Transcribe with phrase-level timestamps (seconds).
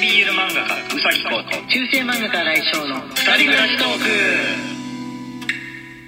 [0.00, 3.88] BL 漫画家うさぎこと中世漫画家来翔の二人暮らしトー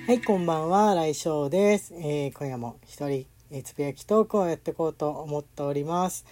[0.07, 1.93] クはい、こんばんは、来翔です。
[1.99, 6.25] えー今夜も一人、えーつぶやきトークをやっていこうと思っております。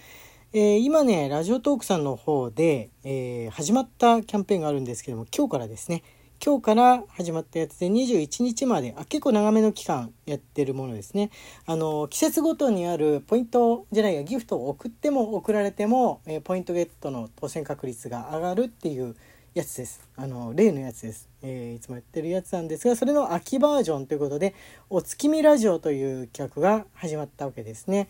[0.53, 6.01] えー今ね、ラジオトークさんの方で、えー始まったキャンペーンがあるんですけども、今日からですね、
[6.43, 11.29] 今日から始まったやつで21日まで、あ結構長めの期間やってるものですね。
[11.67, 19.15] あの、季節ごとにあるポイントじゃないや、ギフトを送っても送られても、えーポイントゲットの当選確率が上がるっていう
[19.53, 20.09] やつです。
[20.15, 21.29] あの、例のやつです。
[21.43, 24.55] えーいつもやってるやつなんですが、それの秋バージョンということで、
[24.89, 28.07] お月見ラジオという企画が始まったわけですね。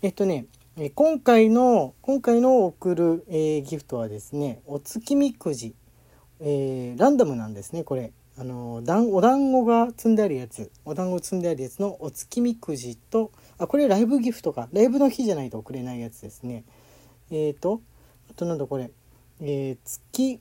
[0.00, 0.46] えっとね、
[0.94, 5.74] 今回の、今回の送る、えーギフトはですね、お月見くじ。
[6.40, 8.12] えーランダムなんですね、これ。
[8.36, 14.68] あの、だんお団子が積んであるやつ、お団子積んであるやつのお月見くじと、あ、これライブギフトか。
[14.72, 16.64] ライブの日じゃないと送れないやつですね。
[17.30, 17.80] えーと、
[18.30, 18.90] あとなんだこれ。
[19.40, 20.40] えー月、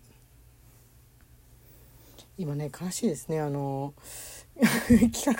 [2.37, 3.93] 今ね悲しいですねあの
[5.13, 5.33] 企画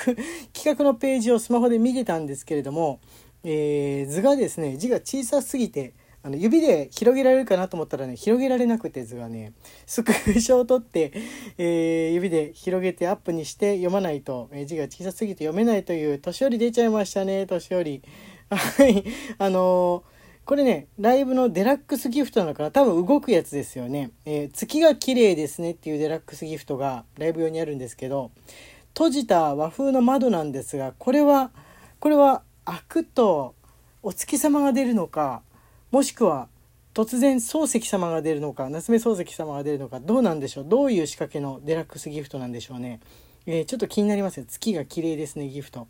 [0.54, 3.00] 企画のページをスマホで見てたんですけれども、
[3.44, 5.94] え図がですね字が小さすぎて
[6.28, 9.53] あの指で広げられるかなと思ったらね広げられなくて図がね
[9.86, 11.14] スクショを取って、
[11.58, 18.02] えー指で広げてアップにして読まないと、えー字が小さすぎて読めないという年寄り出ちゃいましたね年寄り。
[18.52, 19.05] はい。
[19.38, 22.72] あのーこれね、ライブのデラックスギフトなのかな？
[22.72, 24.11] 多分動くやつですよね。
[24.25, 28.31] えー月が綺麗ですねっていうデラックスギフトがライブ用にあるんですけど、
[28.89, 31.52] 閉じた和風の窓なんですが、これは、
[32.00, 33.55] これは開くと
[34.03, 35.42] お月様が出るのか、
[35.98, 36.48] もしくは
[36.94, 40.66] 突然漱石様が出るのか、夏目漱石様が出るのか、どうなんでしょう？
[40.67, 43.00] どういう仕掛けのデラックスギフトなんでしょうね？
[43.48, 44.45] えーちょっと気になりますね。
[44.48, 45.88] 月が綺麗ですね、ギフト。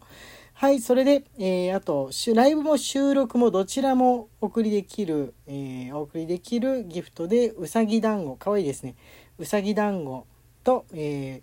[0.54, 8.96] はい、それで、えーあと、ライブも収録もどちらもお送りできる、えーお送りできるギフトで、うさぎ団子、かわいいですね。
[9.38, 10.26] うさぎ団子
[10.64, 11.42] と、え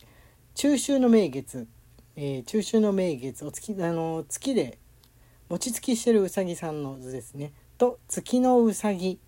[0.55, 1.69] 中秋の名月、
[2.17, 4.79] え中秋の名月、お月、あの、月で、
[5.51, 7.53] 餅つきしてるうさぎさんの図ですね。
[7.79, 9.19] と、月のうさぎ。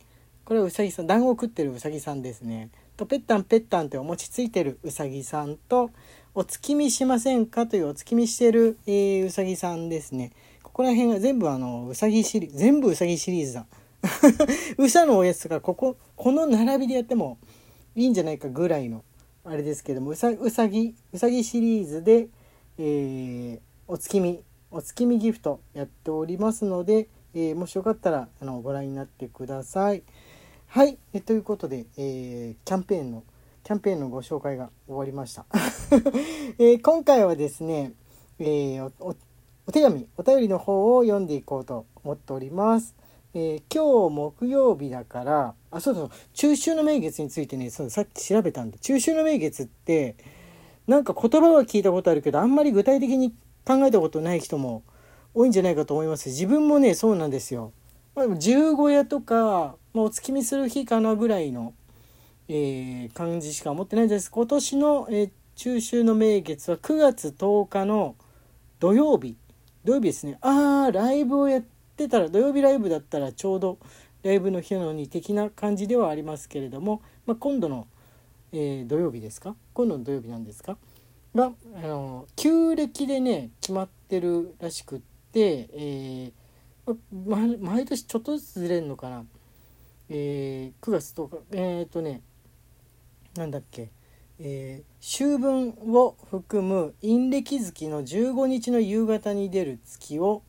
[0.45, 2.71] これはうさぎさん、団子食ってるうさぎさんですね。
[2.97, 5.91] と、ぺったんぺったんってお餅ついてるうさぎさんと、
[6.35, 10.33] お月見しませんかというお月見してる、えーうさぎさんですね。
[10.63, 13.67] ここら辺が全部あの、うさぎシリーズ、全部うさぎシリーズだ。
[14.79, 17.39] うさのおやつとか、ここ、この並びでやっても
[17.95, 19.03] いいんじゃないかぐらいの、
[19.45, 22.29] あれですけども、うさうさぎ、うさぎシリーズで、
[22.79, 27.09] えーお月見、お月見ギフトやっておりますので、
[27.39, 30.03] えーもしよかったらあのご覧になってください。
[30.69, 33.25] はい、えということで、えーキャンペーンの
[33.63, 35.45] キャンペーンのご紹介が終わりました。
[36.59, 37.93] えー今回はですね、
[38.39, 39.17] えーおお
[39.67, 42.95] お手紙お便りの方を読んでいこうと思っております。
[43.35, 50.17] えー今日木曜日だからあそうそう中秋の名月についてねそうさっき調べたんで中秋の名月って
[50.87, 53.35] なんか言葉は聞いたことあるけどあんまり具体的に
[53.67, 54.85] 考えたことない人も
[55.37, 56.31] 多いんじゃないかと思います。
[56.31, 57.73] 自分もねそうなんですよ。
[58.15, 61.75] まあ、でも十五夜とか、まあ、お月見する日かなぐらいの、
[62.49, 64.31] えー感じしか思ってないです。
[64.31, 68.15] 今年の、えー中秋の名月は9月10日の
[68.79, 69.37] 土曜日。
[69.85, 70.37] 土曜日ですね。
[70.41, 71.63] ああライブをやっ
[71.97, 73.79] てたら土曜日ライブだったらちょうど
[74.23, 77.87] ライブの日なのに的な感じではありますけれども、まあ、今度の、
[78.53, 79.55] えー土曜日ですか？
[79.73, 80.77] 今度の土曜日なんですか？
[81.35, 85.05] があの旧暦でね決まってるらしくって、
[85.41, 86.33] えー
[87.27, 89.25] ま毎年ちょっとずつずれるのかな、
[90.09, 92.23] えー9月10日えっ、とね
[93.37, 93.91] なんだっけ
[94.39, 100.43] えー秋分を含む陰暦月の15日の夕方に出る月を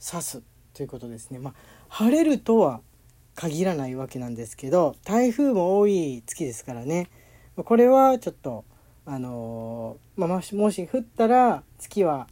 [0.00, 0.42] 指す
[0.74, 1.38] ということですね。
[1.38, 1.54] まあ、
[1.88, 2.80] 晴れるとは
[3.34, 7.08] 限らないわけなんですけど台風も多い月ですからね
[7.56, 8.64] これはちょっと
[9.06, 12.28] あのーまあ、もしもし降ったら月は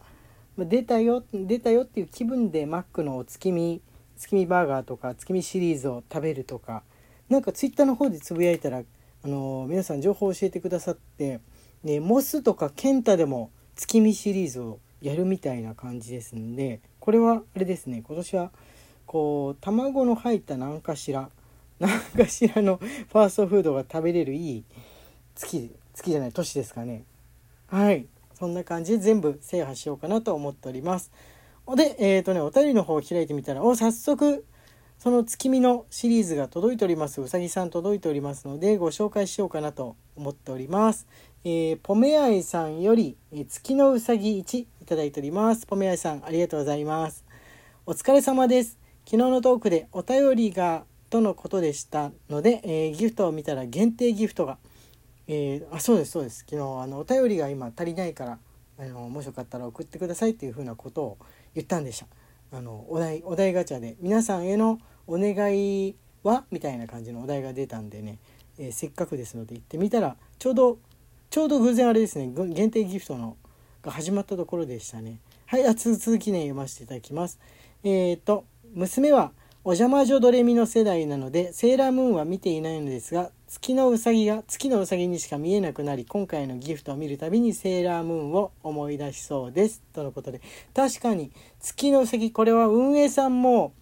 [0.65, 3.83] 出たよ出たよっていう気分でマックの月見
[4.17, 6.83] 月見バーガーとか月見シリーズを食べるとか
[7.29, 11.41] なんかツイッターの方でつぶやいたらあの皆さん情報を教えてくださって、
[11.83, 18.51] ね、モスとかケンタでも月見シリーズをやるみたいな感じですんでこれはあれですね今年は
[19.05, 21.31] こう卵の入った何かしら
[21.79, 24.65] 何かしらの ファーストフードが食べれるいい
[25.35, 27.05] 月月じゃない年ですかね。
[27.69, 28.07] はい。
[28.39, 31.11] そんな感じで全部制覇しようかなと思っております。
[31.75, 34.45] でえっ、とねお便りの方を開いてみたらお早速
[34.99, 37.21] その月見のシリーズが届いております。
[37.21, 41.07] うさぎさん届いておりますのでご紹介しようかなと思っております、
[41.45, 45.67] えーポメアイさんより、え月のうさぎ1いただいております。
[45.67, 47.25] ポメアイさんありがとうございます。
[47.85, 48.79] お疲れ様です。
[49.05, 54.59] 昨日のトークでお便りがとのことでしたので、えーギフトを見たら限定ギフトが、
[55.29, 56.45] えーあそうですそうです。
[56.49, 58.39] 昨日あのお便りが今足りないから
[58.79, 61.19] あのもしよかったら送ってくださいっていうふうなことを
[61.55, 62.07] 言ったんでした。
[62.57, 66.45] あのお題お題ガチャで皆さんへのお願いは？
[66.51, 68.19] みたいな感じのお題が出たんでね、
[68.59, 70.79] えーせっかくですので行ってみたらちょうど
[71.31, 73.37] ちょうど偶然あれですね限定ギフトの
[73.83, 75.19] が始まったところでしたね。
[75.47, 77.39] はいあ続きね読ませていただきます。
[77.83, 78.45] えっ、と
[78.75, 79.33] 娘は
[79.65, 89.83] お邪魔女ドレミの世代なのでセーラームーンは見ていないのですが月のうさぎが月のうさぎにしか見えなくなり今回のギフトを見るたびにセーラームーンを思い出しそうです。
[89.93, 90.41] とのことで
[90.75, 93.73] 確かに月のうさぎこれは運営さんも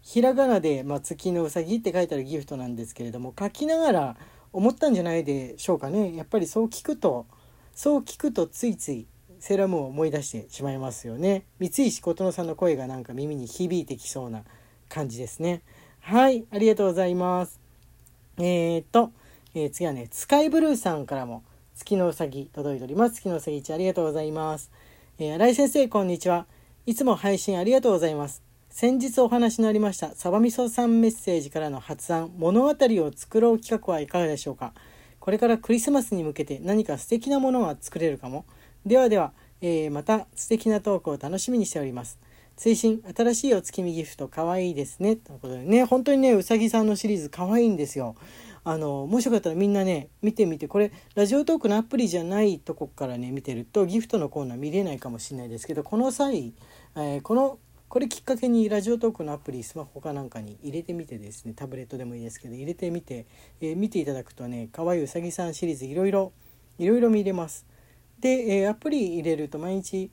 [0.00, 4.16] ひらがなで、まあ、月のうさぎって書いてあるギフトなんですけれども書きながら
[4.52, 7.26] 思ったんじゃないでしょうかねやっぱりそう聞くと
[7.74, 9.06] そう聞くとついつい
[9.40, 11.44] セーラームーンを思い出してしまいますよね。
[11.58, 14.44] 三石琴乃さんの声がなんか耳に響いてきそうな
[14.88, 15.62] 感じですね。
[16.00, 17.61] はいありがとうございます。
[18.38, 19.12] えー、っと、
[19.54, 21.42] えー次はねスカイブルーさんからも
[21.74, 23.16] 月のうさぎ届いております。
[23.16, 24.70] 月のうさぎ1ありがとうございます、
[25.18, 26.46] えー新井先生こんにちは。
[26.86, 28.42] いつも配信ありがとうございます。
[28.70, 34.72] 先日お話のありましたサバみそさんメッセージからの発案物語を作ろう企画はいかがでしょうか。
[35.20, 38.44] これからクリスマスに向けて何か素敵なものが作れるかも。
[38.86, 42.18] ではでは、えーまた素敵なトークを楽しみにしております。
[42.56, 45.16] 追伸新しいお月見ギフトかわいいですね。
[45.16, 48.14] ということでね本当にねうさぎさんのシリーズかわいいんですよ。
[48.64, 50.68] あのもしよかったらみんなね見てみて。
[50.68, 56.54] これラジオトークのアプリじゃないとこからね見てるとギフトのコーナー見れないかもしれないですけどこの際、
[56.96, 57.58] えーこの
[57.88, 63.26] これきっかけにラジオトークのアプリスマホかなんかに入れてみてですねタブレットでもいいですけど入れてみて、
[63.60, 66.32] えー見ていただくとねかわいいうさぎさんシリーズいろいろ
[66.78, 67.66] いろいろ見れます。
[68.20, 68.28] で、
[68.60, 70.10] えーアプリ入れると毎日、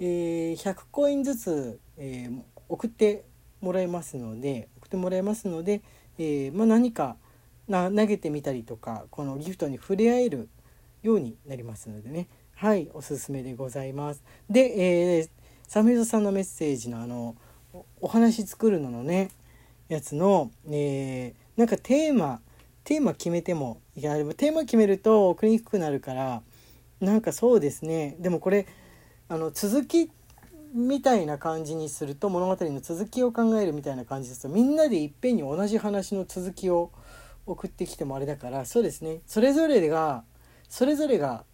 [0.00, 3.26] えー100コインずつ、えー送って
[3.60, 5.82] もらえますので送ってもらえますので、
[6.18, 7.16] えーまあ、何か
[7.68, 10.48] な投げてみたりとかこのギフトに触れ合える
[11.02, 12.28] ようになりますのでね。
[12.54, 14.22] はいおすすめでございます。
[14.48, 15.30] で、えー
[15.68, 17.34] サムイゾさんのメッセージのあの
[17.72, 19.30] おお話作るののね
[19.88, 22.40] やつの、えーなんかテーマ
[22.84, 26.42] テーマ決めてもいやでもテーマ決めると送りにくくなるから
[27.00, 28.16] なんかそうですね。
[28.18, 28.66] でもこれ
[29.32, 30.10] あの続き
[30.74, 36.90] みたいな感じにすると物語の続きを考えるみたいな感じですとみんなでいっぺんに同じ話の続きを
[37.46, 39.20] 送ってきてもあれだからそうですね。
[39.26, 40.24] それぞれが
[40.68, 41.44] それぞれが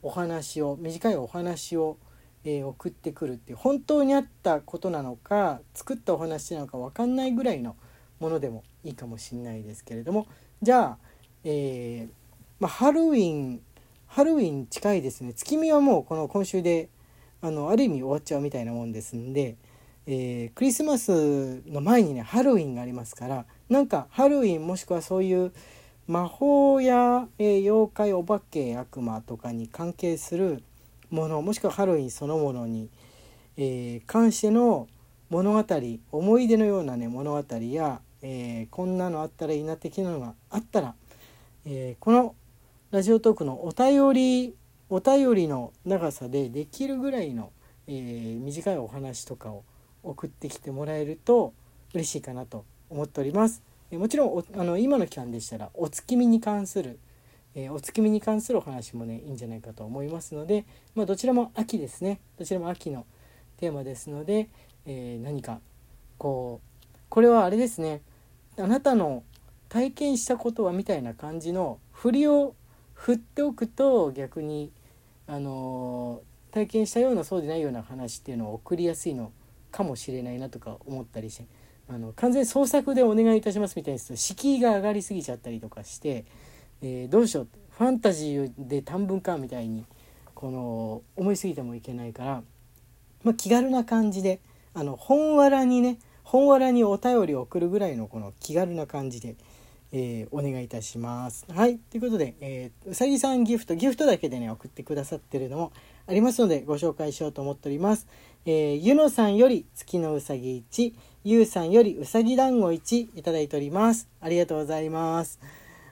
[0.00, 1.98] お話を短いお話を、
[2.42, 7.76] えー送ってくるっていう本当にあったことなのか作ったお話なのか分かんないぐらいの
[8.18, 10.26] ものでもいいかもしれないですけれども。
[10.62, 10.98] じゃあ、
[11.44, 12.12] えー
[12.60, 13.60] まあ、ハロウィン
[14.06, 15.34] ハロウィン近いですね。
[15.34, 16.88] 月見はもうこの今週で
[17.42, 19.56] あのある意味終わっちゃうみたいなもんですんで、
[20.06, 25.52] えークリスマスの前にねハロウィンがありますからなんかハロウィンもしくはそういう
[26.06, 30.62] 魔法や、えー妖怪お化け悪魔とかに関係する
[31.10, 32.88] ものもしくはハロウィンそのものに、
[33.56, 34.88] えー関しての
[35.28, 35.64] 物語
[36.12, 40.94] 思い出のようなね物語や、えーこんなのあったらいいな的なのがあったら、
[41.64, 42.34] えーこの
[42.92, 44.54] ラジオトークのお便り
[44.88, 47.50] お便りの長さでできるぐらいの、
[47.88, 49.64] えー短いお話とかを
[50.02, 51.52] 送ってきてもらえると
[51.92, 53.62] 嬉しいかなと思っております。
[53.90, 56.98] えーもちろんあの今の期間でしたらお月見に関する、
[57.54, 60.64] えーお月見に関するお話もねいいんじゃないかと思いますので、
[60.94, 63.06] まあ、どちらも秋ですねどちらも秋の
[63.56, 64.48] テーマですので、
[64.84, 65.60] えー何か
[66.18, 68.02] こうこれはあれですね
[68.56, 69.24] あなたの
[69.68, 72.54] 体験したことはみたいな感じの振りを
[72.96, 74.72] 振っておくと逆に
[75.28, 79.30] あの体験したようなそうでないような話っていうのを送りやすいの
[79.70, 81.46] かもしれないなとか思ったりして
[81.88, 86.24] あの完全に創作でお願いいたしますみたいにすると敷居が上がりすぎちゃったりとかして、
[86.82, 87.48] えーどうしよう
[87.78, 89.84] ファンタジーで短文かみたいに
[90.34, 92.42] この思いすぎてもいけないから、
[93.22, 94.40] まあ、気軽な感じで
[94.72, 99.36] あの本わらにね本わらにお便りを送るぐらいのこの気軽な感じで、
[99.92, 101.46] えーお願いいたします。
[101.52, 105.72] はいということで、えーうさぎさんギフトギフトだけでね送ってくださってるのも
[106.06, 108.06] ありますのでご紹介しようと思っております。
[108.44, 110.92] えーゆのさんより月のうさぎ1
[111.24, 114.08] ゆうさんよりうさぎ団子1いただいております。
[114.20, 115.38] ありがとうございます。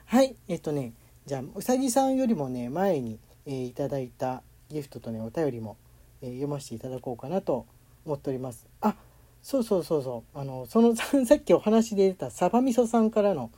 [0.05, 0.93] はいえっとね
[1.25, 5.77] じゃあうさぎさんよりもね前に、えーいただいたギフトとねお便りも、
[6.21, 7.65] えー読ませていただこうかなと
[8.05, 8.65] 思っております。
[8.81, 8.95] あ
[9.41, 13.51] そうそうそうそうあのそのさっきお話で出たサバみそさんからの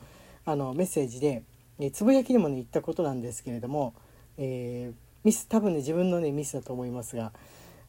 [0.48, 1.44] あのメッセージで、
[1.77, 3.94] えつぶやきにもね言ったことなんですけれども、
[4.38, 7.34] えーミス多分ね自分のねミスだと思いますが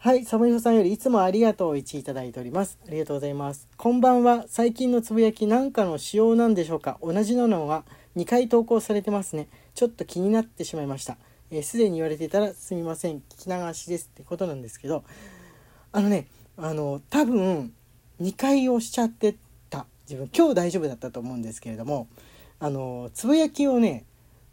[0.01, 2.79] はい、サムヒョさんよりいつもありがとうを1いただいております。
[2.87, 3.69] ありがとうございます。
[3.77, 4.45] こんばんは。
[4.47, 6.99] 最近のつぶやきなんかの仕様なんでしょうか？
[7.03, 7.83] 同じののが
[8.17, 9.49] 2回投稿されてますね。
[9.75, 11.15] ちょっと気になってしまいました。
[11.15, 13.17] す、えー、に言われてたらすみません。
[13.17, 15.03] 聞き流しですってことなんですけど、
[15.91, 17.73] あのね、あの、多分
[18.21, 19.35] 2回押しちゃって
[19.69, 19.87] た。
[20.09, 22.07] 自分、今日大丈夫だったと思うんですけれども、
[22.61, 24.05] あの、つぶやきをね、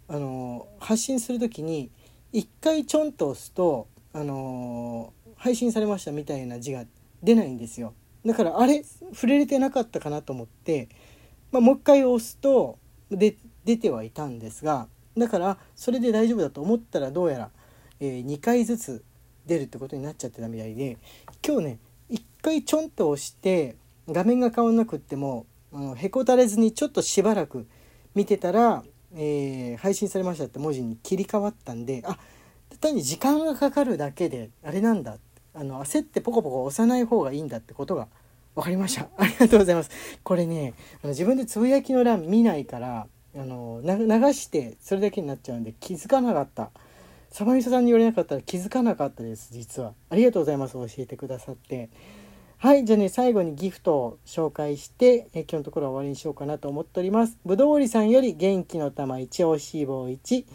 [0.07, 1.91] あの、発信する時に
[2.33, 6.85] 1回ちょんと押すと、あの配信されましたみたいな字が
[7.21, 7.93] 出ないんですよ。
[8.25, 8.81] だからあれ
[9.13, 10.87] 触れれてなかったかなと思って、
[11.51, 12.79] まあ、もう一回押すと
[13.11, 13.35] で
[13.65, 17.49] 出てはいたんですがだからそれで大丈夫だと思ったらどうやら、
[17.99, 19.03] えー、2回ずつ
[19.45, 20.97] 出るってことになっちゃってたみたいで
[21.45, 23.75] 今日ね1回ちょんと押して
[24.07, 27.67] 画面が変わんなくってもあのへこたれずにちょっとしばらく
[28.15, 32.17] 見てたら、えー、配信されましたって文字に切り替わったんであ
[32.85, 35.17] 単に時間がかかるだけであれなんだ。
[35.57, 38.09] あの焦ってポコポコ押さない方がいいんだってことが
[38.55, 39.07] 分かりました。
[39.17, 39.89] ありがとうございます。
[40.23, 46.71] これねあの自分でつぶやきの欄見ないからあの流してそれだけになっちゃうんで気づかなかった。
[47.31, 49.93] サバミソさんに言われなかったら気づかなかったです実は。
[50.09, 51.89] ありがとうございます教えてくださって。
[52.65, 60.45] はいじゃあね最後にギフトを紹介してえ今日のところは終わりにしようかなと思っておりますぶどうりさんより元気の玉1おしい棒1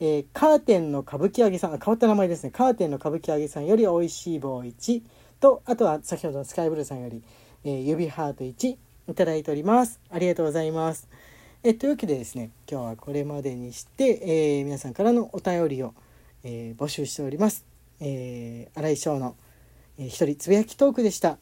[0.00, 2.50] えー、カーテンの歌舞伎揚げさん、変わった名前ですね。
[2.50, 5.02] カーテンの歌舞伎揚げさんより美味しい棒1
[5.40, 7.22] と、あとは先ほどのスカイブルーさんより、
[7.64, 8.68] えー、指ハート1
[9.08, 10.00] いただいております。
[10.08, 11.06] ありがとうございます。
[11.62, 15.92] えというわけでですね、今日はこれまでにして、えー、皆さんからのお便りを、
[16.42, 17.66] え募集しております。
[18.00, 19.36] え新井翔の、
[19.98, 21.36] えー、一人つぶやきトークでした。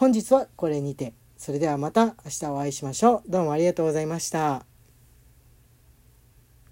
[0.00, 1.12] 本日はこれにて。
[1.36, 3.30] それではまた明日お会いしましょう。
[3.30, 4.69] どうもありがとうございました。